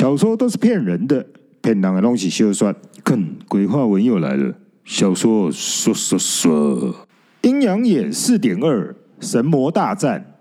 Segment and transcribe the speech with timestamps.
[0.00, 1.26] 小说都是骗人的，
[1.60, 2.74] 骗人的东西休算。
[3.04, 4.54] 看，鬼话文又来了。
[4.82, 7.06] 小说说说说，
[7.42, 10.38] 阴阳眼四点二，神魔大战。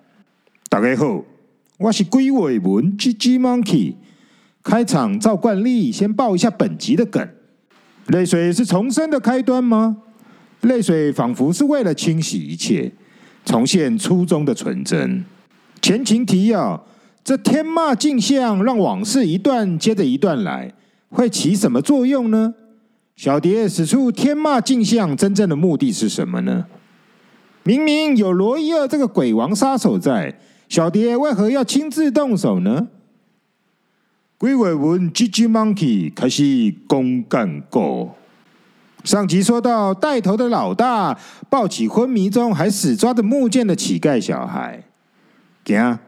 [0.70, 1.26] 大家好，
[1.78, 3.96] 我是鬼话文 GG Monkey。
[4.64, 7.28] 开场照惯例，先报一下本集的梗。
[8.08, 9.98] 泪水是重生的开端吗？
[10.62, 12.94] 泪水仿佛是为了清洗一切，
[13.44, 15.26] 重现初衷的纯真。
[15.82, 16.86] 前情提要：
[17.30, 20.74] 这天骂镜像让往事一段接着一段来，
[21.12, 22.56] 会起什么作用呢？
[23.16, 26.66] 小蝶使出天骂镜像，真正的目的是什么呢？
[27.62, 32.88] 明明有罗伊尔这个鬼王杀手在，小蝶为何要亲自动手呢？
[34.40, 38.16] 鬼话文 GG Monkey 开始公干过。
[39.04, 41.16] 上集说到，带头的老大
[41.48, 44.84] 抱起昏迷中还死抓着木剑的乞丐小孩，
[45.64, 46.00] 行，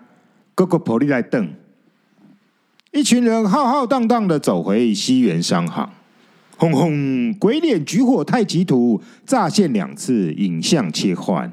[0.62, 1.56] 哥哥婆利来瞪。
[2.92, 5.90] 一群人浩浩荡荡的走回西园商行，
[6.56, 11.52] 轰轰，鬼脸举火太极图乍现两次，影像切换，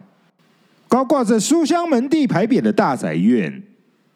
[0.88, 3.62] 高挂着书香门第牌匾的大宅院，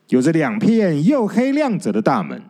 [0.08, 2.42] 有着两片又黑亮泽的大门。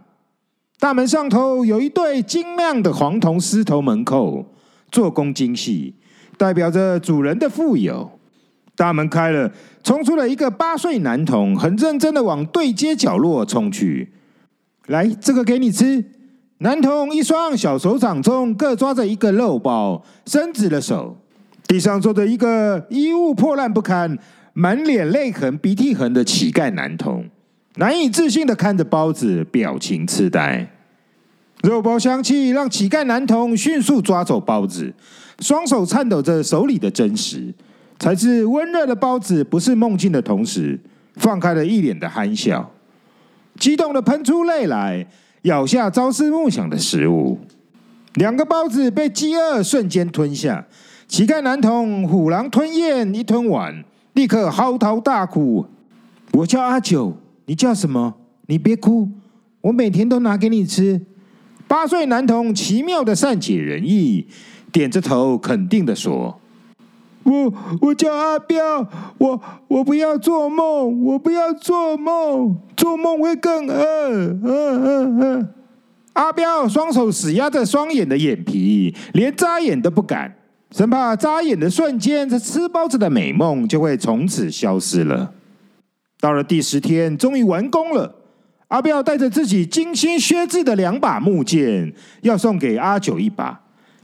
[0.81, 4.45] 大门上头有一对晶亮的黄铜狮头门扣，
[4.91, 5.95] 做工精细，
[6.37, 8.19] 代表着主人的富有。
[8.75, 9.51] 大门开了，
[9.83, 14.13] 冲出了一个八岁男童，很认真的往对街角落冲去。
[14.87, 16.05] 来，这个给你吃。
[16.59, 21.17] 男童一双小手掌中各抓着一个肉包，伸直了手。
[21.67, 24.19] 地上坐着一个衣物破烂不堪、
[24.53, 27.25] 满脸泪痕、鼻涕痕的乞丐男童。
[27.77, 30.71] 难以置信的看着包子，表情痴呆。
[31.63, 34.93] 肉包香气让乞丐男童迅速抓走包子，
[35.39, 37.55] 双手颤抖着手里的真实，
[38.03, 40.77] 才知温热的包子不是梦境的同时，
[41.15, 42.69] 放开了一脸的憨笑，
[43.61, 45.07] 激动的喷出泪来，
[45.43, 47.39] 咬下朝思暮想的食物。
[48.15, 50.67] 两个包子被饥饿瞬间吞下，
[51.07, 55.65] 乞丐男童虎狼吞咽，一吞完，立刻嚎啕大哭。
[56.33, 57.17] 我叫阿九。
[57.47, 58.13] 你叫什么？
[58.47, 59.09] 你别哭，
[59.61, 61.01] 我每天都拿给你吃。
[61.69, 64.27] 八岁男童奇妙的善解人意，
[64.73, 66.41] 点着头肯定的说
[67.25, 68.87] ：“我我叫阿彪，
[69.19, 74.11] 我我不要做梦，我不要做梦，做梦会更饿。”
[74.43, 75.49] 嗯嗯嗯。
[76.15, 80.37] 阿彪双手死压着双眼的眼皮，连眨眼都不敢，
[80.71, 85.33] 生怕眨眼的瞬间，这吃包子的美梦就会从此消失了。
[86.21, 88.15] 到了第十天，终于完工了。
[88.69, 93.61] 阿彪带着自己精心削制的两把木剑，要送给阿九一把。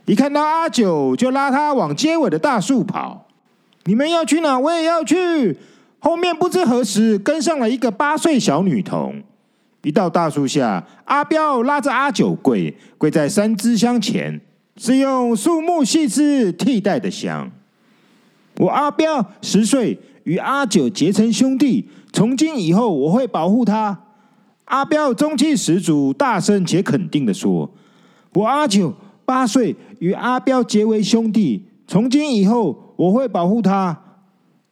[0.09, 3.27] 一看到阿九，就拉他往街尾的大树跑。
[3.85, 4.59] 你们要去哪？
[4.59, 5.55] 我也要去。
[5.99, 9.23] 后面不知何时跟上了一个八岁小女童。
[9.83, 14.41] 一到大树下，阿彪拉着阿九跪，跪在三支香前，
[14.79, 17.51] 是用树木细枝替代的香。
[18.57, 21.87] 我阿彪十岁，与阿九结成兄弟。
[22.15, 24.01] 从今以后，我会保护他。
[24.65, 27.71] 阿彪中气十足，大声且肯定地说
[28.33, 31.67] ：“我阿九八岁，与阿彪结为兄弟。
[31.87, 33.97] 从今以后，我会保护他。”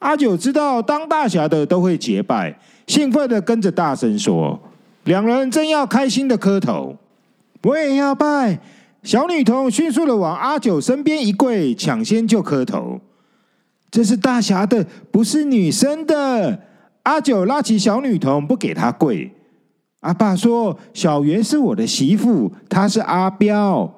[0.00, 4.60] 阿九知道当大侠的都会结拜，兴奋的跟着大声说
[5.04, 6.97] ：“两人正要开心的磕头，
[7.62, 8.59] 我也要拜。”
[9.03, 13.00] 小女童迅速的往阿九身边一跪，抢先就磕头
[13.91, 16.60] ：“这是大侠的，不是女生的。”
[17.04, 19.32] 阿九拉起小女童，不给她跪。
[20.00, 23.91] 阿爸说：“小圆是我的媳妇，她是阿彪。”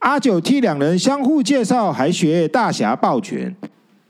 [0.00, 3.54] 阿九替两人相互介绍，还学大侠抱拳。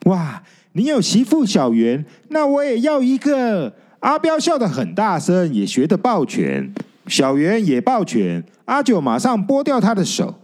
[0.06, 0.42] 哇，
[0.72, 3.72] 你有媳妇小圆，那我也要一个。
[4.00, 6.72] 阿彪笑得很大声，也学着抱拳。
[7.06, 8.42] 小圆也抱拳。
[8.64, 10.34] 阿九马上拨掉他的手。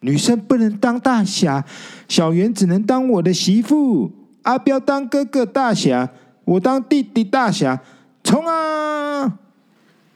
[0.00, 1.64] 女生不能当大侠，
[2.08, 4.10] 小圆只能当我的媳妇。
[4.42, 6.10] 阿彪当哥哥大侠。
[6.44, 7.80] 我当弟弟大侠，
[8.22, 9.38] 冲啊！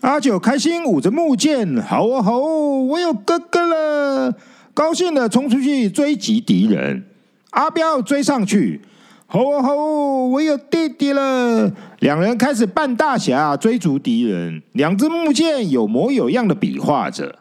[0.02, 4.34] 阿九开心舞着木剑，好哦好，我有哥哥了，
[4.78, 7.02] 高兴的冲出去追击敌人。
[7.50, 8.80] 阿彪追上去，
[9.26, 11.69] 好哦好哦，我有弟弟了。
[11.98, 17.40] 两人开始扮大侠追逐敌人，两只木剑有模有样的比划着。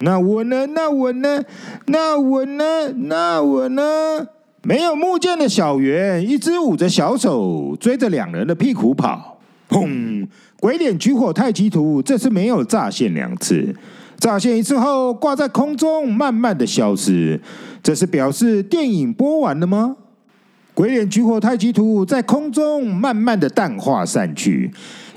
[0.00, 0.64] 那我呢？
[0.68, 1.44] 那我呢？
[1.88, 2.90] 那我呢？
[2.94, 4.26] 那我呢？
[4.62, 9.38] 没有木剑的小圆，一只捂着小手追着两人的屁股跑。
[9.68, 10.26] 砰！
[10.58, 13.76] 鬼脸举火太极图，这次没有炸现两次，
[14.18, 17.40] 乍现一次后挂在空中，慢慢的消失。
[17.82, 19.96] 这是表示电影播完了吗？
[20.74, 24.70] 鬼脸举火太极图在空中慢慢的淡化散去，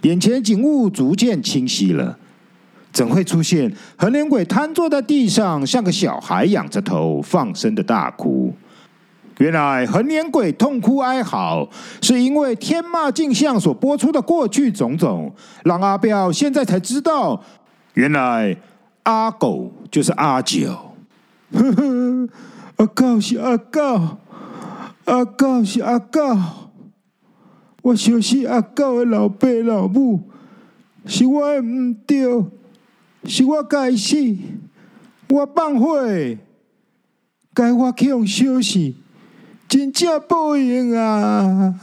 [0.04, 2.18] 眼前景物逐渐清晰了。
[2.92, 8.54] 怎会出现横脸鬼瘫坐在地上，像个小孩仰着头放声的大哭？
[9.38, 11.70] 原来横脸鬼痛哭哀嚎，
[12.02, 17.42] 是因为天马镜像所播出的过去种种，让阿彪现在才知道，
[17.94, 18.56] 原来
[19.10, 20.94] 阿狗就是阿九。
[22.78, 24.18] 阿狗是阿狗，
[25.06, 26.22] 阿狗是阿狗，
[27.82, 30.30] 我就是阿狗的老爸老母，
[31.06, 32.46] 是我的唔对。
[33.26, 34.16] 是我该死，
[35.28, 36.00] 我放火，
[37.54, 38.96] 该我去用休息，
[39.68, 41.76] 真正报应啊！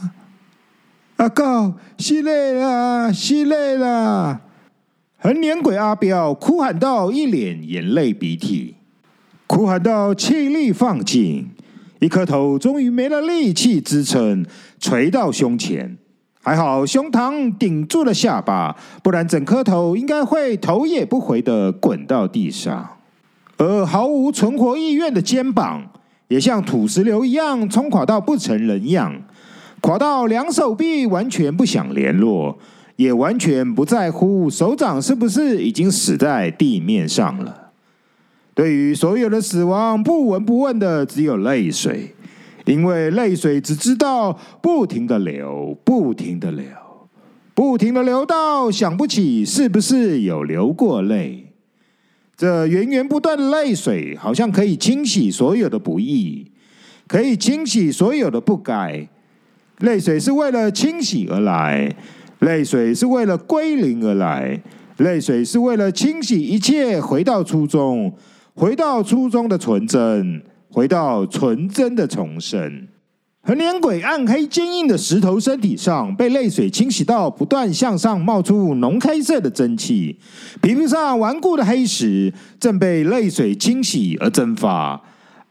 [1.17, 4.41] 阿狗，死累啦，死累啦！
[5.27, 8.75] 横脸鬼阿彪哭喊到一脸眼泪鼻涕，
[9.45, 11.49] 哭喊到气力放尽，
[11.99, 14.45] 一颗头终于没了力气支撑，
[14.79, 15.97] 垂到胸前。
[16.41, 22.87] 还好胸膛顶住了下巴，不然整颗头应该会头也不回的滚到地上。
[23.57, 25.91] 而毫无存活意愿的肩膀，
[26.29, 29.13] 也像土石流一样冲垮到不成人样，
[29.81, 32.57] 垮到两手臂完全不想联络，
[32.97, 37.71] 也完全不在乎手掌是不是已经死在地面上了。
[38.53, 42.13] 对于所有的死亡，不闻不问的只有泪水。
[42.65, 46.65] 因为泪水只知道不停的流，不停的流，
[47.53, 51.53] 不停的流到想不起是不是有流过泪。
[52.35, 56.51] 这源源不断的泪水，好像可以清洗所有的不易，
[57.07, 59.07] 可以清洗所有的不该。
[59.79, 61.95] 泪水是为了清洗而来，
[62.39, 64.61] 泪水是为了归零而来，
[64.97, 68.13] 泪水是为了清洗一切，回到初衷，
[68.53, 70.43] 回到初衷的纯真。
[70.69, 72.87] 回到纯真的重生，
[73.41, 80.19] 横脸鬼暗黑坚硬的石头身体上被泪水清洗到不断向上冒出浓黑色的蒸汽，
[80.61, 85.01] 皮肤上顽固的黑石正被泪水清洗而蒸发，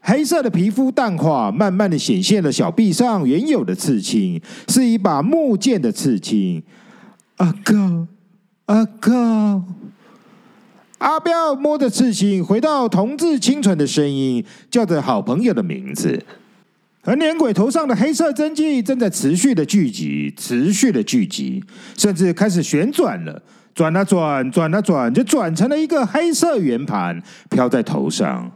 [0.09, 6.63] 黑色的皮肤淡化，慢慢的显现了小臂上原有的刺青，是一把木剑的刺青。
[7.35, 8.07] 阿高，
[8.67, 9.65] 阿高。
[10.99, 16.23] 阿彪摸着刺青，回到童稚清纯的声音，叫着好朋友的名字。
[17.03, 21.61] 而脸鬼头上的黑色蒸汽正在持续的聚集，持续的聚集，
[21.97, 23.41] 甚至开始旋转了，
[23.75, 28.49] 转啊转，转啊转，就转成了一个黑色圆盘，飘在头上。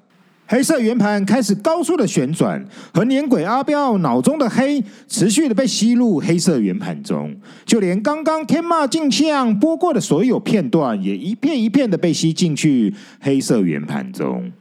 [0.52, 2.62] 黑色圆盘开始高速的旋转，
[2.94, 7.34] 横脸鬼阿彪脑中的黑持续的被吸入黑色圆盘中，
[7.66, 14.52] 就连刚刚天骂镜像播过的所有片段，也一片一片的被吸进去黑色圆盘中。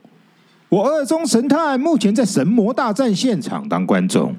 [0.69, 4.36] 我二中神探目前在神魔大战现场当观众，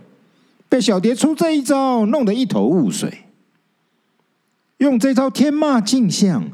[0.69, 3.25] 被小蝶出这一招弄得一头雾水。
[4.77, 6.50] 用这招天骂镜像，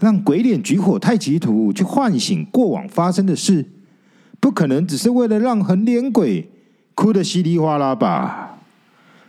[0.00, 3.66] 让鬼脸举火太极图去唤醒过往发生的事。
[4.42, 6.50] 不可能只是为了让横脸鬼
[6.96, 8.58] 哭得稀里哗啦吧？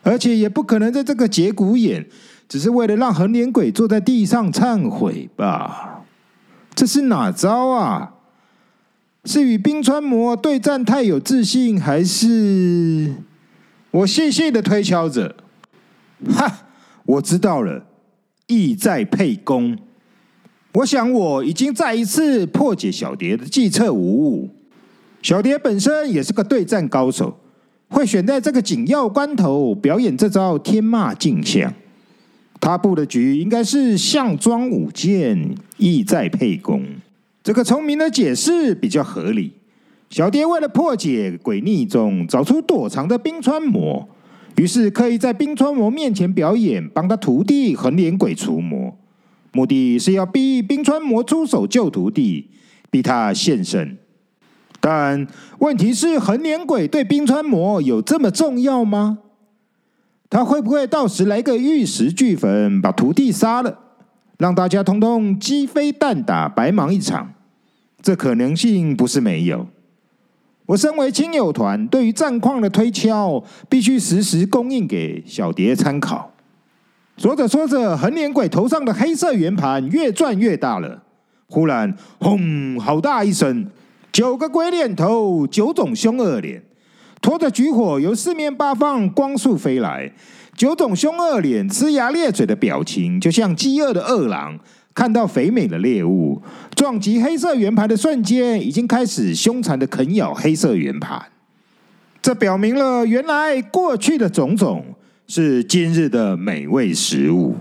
[0.02, 2.08] 而且也不可能在这个节骨眼，
[2.50, 6.04] 只是为了让横脸鬼坐在地上忏悔吧？
[6.74, 8.16] 这是哪招啊？
[9.26, 13.14] 是与冰川魔对战太有自信，还是
[13.92, 15.36] 我细细的推敲着？
[16.28, 16.66] 哈，
[17.06, 17.86] 我知道了，
[18.48, 19.78] 意在沛公。
[20.74, 24.50] 我想我已经再一次破解小蝶的计策无误。
[25.24, 27.40] 小蝶本身也是个对战高手，
[27.88, 31.74] 会选在这个紧要关头表演这招天骂镜像。
[32.60, 36.84] 他布的局应该是项庄舞剑，意在沛公。
[37.42, 39.54] 这个聪明的解释比较合理。
[40.10, 44.08] 小蝶为了破解诡逆中找出躲藏的冰川魔，
[44.58, 48.94] 于是刻意在冰川魔面前表演，帮他徒弟横脸鬼除魔，
[49.54, 52.50] 目的是要逼冰川魔出手救徒弟，
[52.92, 53.98] 逼他现身。
[54.86, 55.26] 但
[55.60, 59.20] 问题是，横脸鬼对冰川魔有这么重要吗？
[60.30, 63.80] 他会不会到时来个玉石俱焚，把徒弟杀了，
[64.38, 67.34] 让大家通通鸡飞蛋打，白忙一场？
[68.02, 69.66] 这可能性不是没有。
[70.66, 76.34] 我身为亲友团，对于战况的推敲，必须实时供应给小蝶参考。
[77.16, 81.04] 说着说着，横脸鬼头上的黑色圆盘越转越大了，
[81.48, 82.78] 忽然，轰！
[82.78, 83.66] 好大一声。
[84.14, 86.62] 九个鬼脸头，九种凶恶脸，
[87.20, 90.14] 拖着举火由四面八方光速飞来。
[90.56, 94.60] 九种凶恶脸呲牙咧嘴的表情，就像饥饿的饿狼
[94.94, 96.40] 看到肥美的猎物，
[96.76, 101.20] 撞击黑色圆盘的瞬间，已经开始凶残的啃咬黑色圆盘。
[102.22, 104.86] 这表明了，原来过去的种种
[105.26, 107.56] 是今日的美味食物。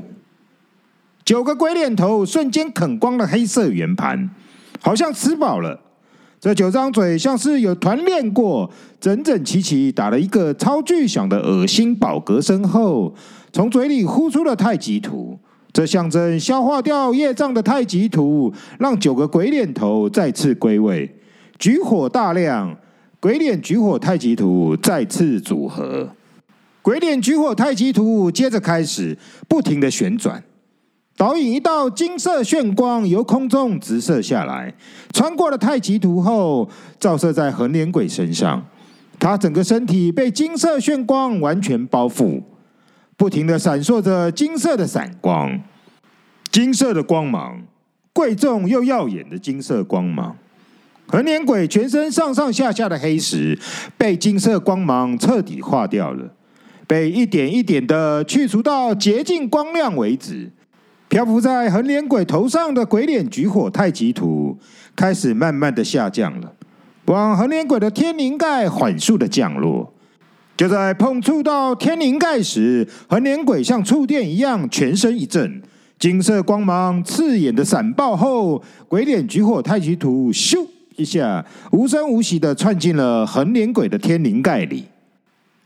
[1.24, 4.28] 九个鬼脸头瞬间啃光了黑色圆盘，
[4.82, 5.80] 好像吃饱了。
[6.42, 8.68] 这九张嘴像是有团练过，
[9.00, 13.14] 整整齐齐打了一个超巨响的恶心饱嗝声后，
[13.52, 15.38] 从嘴里呼出了太极图。
[15.72, 21.08] 这象征消化掉业障的太极图，让九个鬼脸头再次归位，
[21.60, 22.76] 举火大亮。
[23.20, 26.08] 鬼脸举火太极图再次组合，
[26.82, 30.42] 鬼脸举火太极图接着开始不停的旋转。
[31.22, 34.74] 导引一道金色炫光由空中直射下来，
[35.12, 38.60] 穿过了太极图后，照射在横脸鬼身上。
[39.20, 42.42] 他整个身体被金色炫光完全包覆，
[43.16, 45.60] 不停的闪烁着金色的闪光，
[46.50, 47.62] 金色的光芒，
[48.12, 50.36] 贵重又耀眼的金色光芒。
[51.06, 53.56] 横脸鬼全身上上下下的黑石
[53.96, 56.32] 被金色光芒彻底化掉了，
[56.88, 60.50] 被一点一点的去除到洁净光亮为止。
[61.12, 64.56] 漂浮在横脸鬼头上的鬼脸举火太极图
[64.96, 66.50] 开始慢慢的下降了，
[67.04, 69.92] 往横脸鬼的天灵盖缓速的降落。
[70.56, 75.60] 就在碰触到天灵盖时，横脸鬼像触电一样全身一震，
[75.98, 80.66] 金色光芒刺眼的闪爆后，鬼脸举火太极图咻
[80.96, 84.86] 一下无声无息的窜进了横脸鬼的天灵盖里。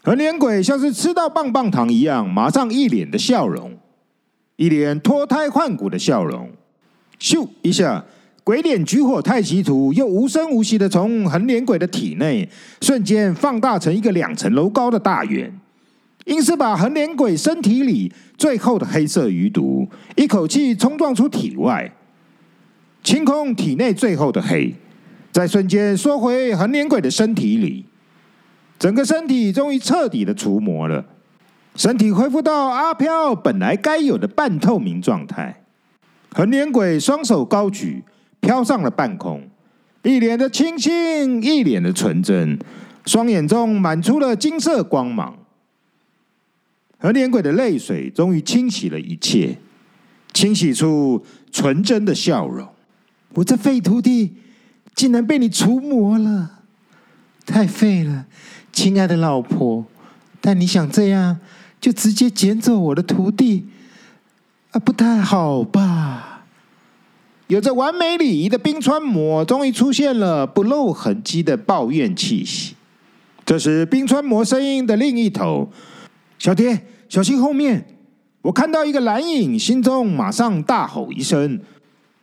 [0.03, 3.71] 横脸鬼像是吃到棒棒糖一样，马上一脸的笑容。
[4.57, 6.51] 一脸脱胎换骨的笑容，
[7.21, 8.03] 咻一下，
[8.43, 12.49] 鬼脸举火太极图又无声无息的从横脸鬼的体内
[12.81, 15.53] 瞬间放大成一个两层楼高的大圆，
[16.25, 21.93] 硬是把横脸鬼身体里最后的黑色余毒一口气冲撞出体外，
[23.03, 24.75] 清空体内最后的黑，
[25.31, 27.85] 在瞬间缩回横脸鬼的身体里，
[28.79, 31.05] 整个身体终于彻底的除魔了。
[31.77, 35.63] 身体恢复到阿飘本来该有的半透明状态，
[36.33, 38.03] 横脸鬼双手高举，
[38.41, 39.47] 飘上了半空，
[40.03, 42.59] 一脸的清新，一脸的纯真，
[43.05, 45.37] 双眼中满出了金色光芒。
[46.99, 49.59] 横脸鬼的泪水终于清洗了一切，
[50.33, 52.67] 清洗出纯真的笑容。
[53.35, 54.35] 我这废徒弟
[54.95, 56.61] 竟然被你除魔了，
[57.45, 58.25] 太废了，
[58.73, 59.85] 亲爱的老婆。
[60.41, 61.39] 但你想这样？
[61.81, 63.67] 就直接捡走我的徒弟，
[64.73, 66.45] 啊，不太好吧？
[67.49, 72.75] 有着完美礼仪的冰川魔终于出现了，不露痕迹的抱怨气息。
[73.45, 75.71] 这时，冰川魔声音的另一头，
[76.39, 77.87] 小蝶，小心后面！
[78.43, 81.61] 我看到一个蓝影，心中马上大吼一声。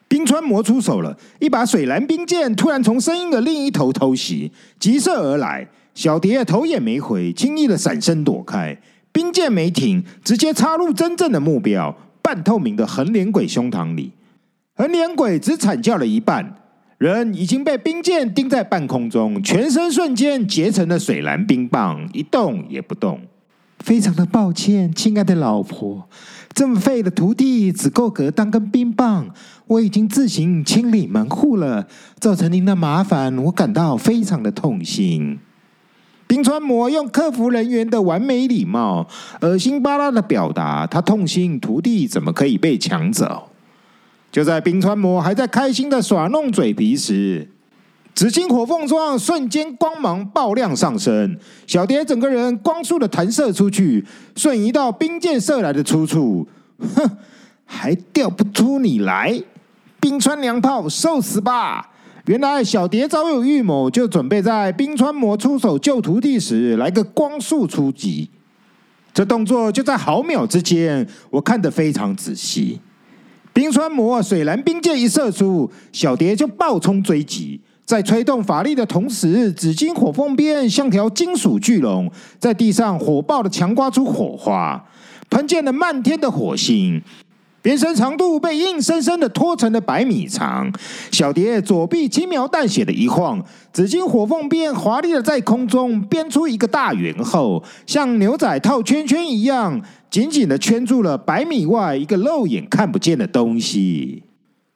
[0.09, 5.67] 冰川魔出手了，一把水蓝冰剑突然从声音的另一头偷袭，急射而来。
[5.95, 8.77] 小蝶头也没回，轻易的闪身躲开。
[9.13, 14.11] 冰剑没停，直接插入真正的目标——半透明的横脸鬼胸膛里。
[14.75, 16.55] 横脸鬼只惨叫了一半，
[16.97, 23.21] 人已经被冰剑钉在半空中，全身瞬间结成了水蓝冰棒，一动也不动。
[23.79, 26.09] 非常的抱歉，亲爱的老婆，
[26.53, 29.29] 这么废的徒弟只够格当根冰棒，
[29.67, 31.85] 我已经自行清理门户了，
[32.17, 35.37] 造成您的麻烦，我感到非常的痛心。
[36.33, 39.07] 冰川魔用客服人员的完美礼貌，
[39.41, 43.49] 恶心巴拉的表达，他痛心徒弟怎么可以被抢走？
[44.31, 47.47] 就在冰川魔还在开心的耍弄嘴皮时，
[48.15, 51.37] 紫金火凤装瞬间光芒爆亮上升，
[51.67, 54.03] 小蝶整个人光速的弹射出去，
[54.35, 56.47] 瞬移到冰箭射来的出处。
[56.95, 57.11] 哼，
[57.63, 59.39] 还调不出你来，
[59.99, 61.91] 冰川娘炮，受死吧！
[62.25, 68.29] 原来小蝶早有预谋，就准备在冰川魔出手救徒弟时来个光速出击。
[69.13, 72.79] 这动作就在毫秒之间，我看得非常仔细。
[73.51, 84.81] 冰川魔水蓝冰剑一射出，小蝶就暴冲追击，在催动法力的同时，紫金火凤鞭像条金属巨龙，在地上火爆的强刮出火花，
[85.29, 87.03] 喷溅了漫天的火星。
[87.63, 90.69] 鞭身长度被硬生生的拖成了百米长，
[91.11, 93.41] 小蝶左臂轻描淡写的一晃，
[93.71, 104.23] 紫金火凤鞭华丽的在空中编出一个大圆后，像牛仔套圈圈一样，紧紧的圈住了百米外一个肉眼看不见的东西。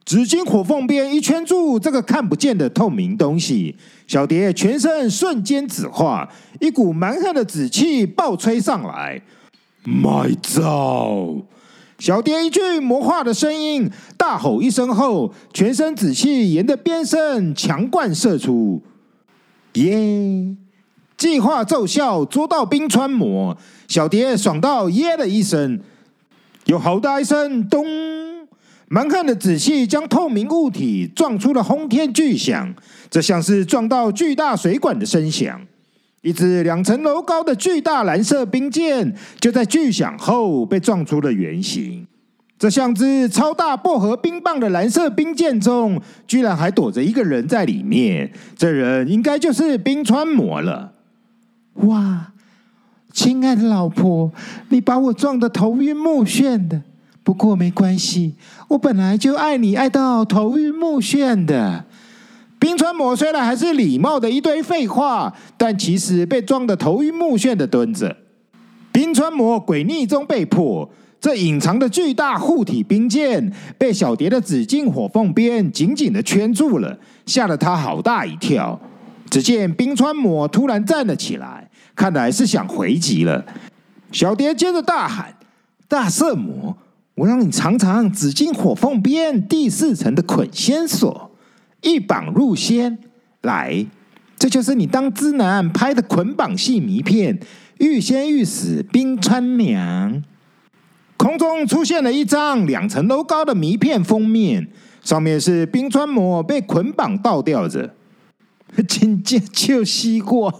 [0.05, 3.75] 紫金火凤鞭一圈住这个看不见的透明东西，
[4.07, 6.29] 小蝶全身瞬间紫化，
[6.61, 9.21] 一股蛮横的紫气暴吹上来，
[9.83, 11.41] 埋葬。
[11.99, 18.81] 小蝶一句魔化的声音，大吼一声后，全身紫气沿着鞭身强灌射出。
[19.73, 20.55] 耶！
[21.17, 23.57] 计划奏效，捉到冰川魔。
[23.87, 25.79] 小蝶爽到耶了一声，
[26.65, 27.85] 有好大一声咚！
[28.87, 32.73] 蛮汉的紫气将透明物体撞出了轰天巨响，
[33.09, 35.59] 这像是撞到巨大水管的声响。
[36.27, 42.05] 一只两层楼高的巨大蓝色冰箭就在巨响后被撞出了圆形。
[42.59, 48.29] 这像只超大薄荷冰棒的蓝色冰箭中，居然还躲着一个人在里面。
[48.57, 50.91] 这人应该就是冰川魔了。
[51.75, 52.33] 哇，
[53.13, 54.29] 亲爱的老婆，
[54.67, 56.81] 你把我撞得头晕目眩的。
[57.23, 58.35] 不过没关系，
[58.67, 61.85] 我本来就爱你爱到头晕目眩的。
[62.67, 68.13] 冰川魔虽然还是礼貌的一堆废话，但其实被撞得头晕目眩的蹲着。
[68.91, 78.77] 冰川魔诡逆中被迫，这隐藏的巨大护体冰剑被小蝶的紫禁火凤鞭紧紧的圈住了，吓了他好大一跳。
[79.29, 83.45] 只见冰川魔突然站了起来，看来是想回击了。
[84.11, 85.33] 小蝶接着大喊
[85.87, 86.75] ：“大色魔！”
[87.15, 91.31] 我让你尝尝紫禁火凤鞭第四层的捆仙索，
[91.81, 92.97] 一绑入仙。
[93.41, 93.85] 来，
[94.37, 97.37] 这就是你当知男拍的捆绑戏迷片
[97.77, 100.13] 《欲仙欲死冰川娘》。
[101.17, 104.67] 空中出现了一张两层楼高的迷片封面，
[105.01, 107.95] 上面是冰川魔被捆绑倒吊着，
[108.87, 110.53] 紧接就吸过。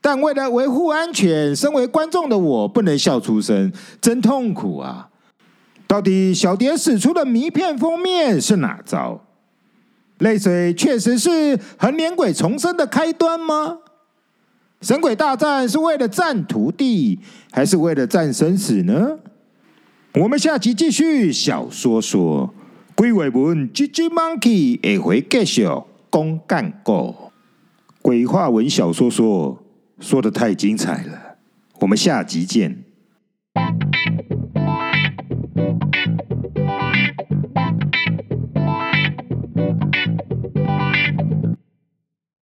[0.00, 5.08] 但为了维护安全，身为观众的我不能笑出声，真痛苦啊！
[5.86, 9.20] 到底小蝶使出的迷片封面是哪招？
[10.18, 13.78] 泪水确实是横脸鬼重生的开端吗？
[14.80, 17.18] 神鬼大战是为了战徒弟，
[17.50, 19.18] 还是为了战生死呢？
[20.14, 22.52] 我们下集继续小说说，
[22.94, 25.68] 鬼话文 GG Monkey 下回继续
[26.10, 27.32] 公干过。
[28.00, 29.62] 鬼话文小说说
[30.00, 31.36] 说的太精彩了，
[31.80, 32.87] 我们下集见。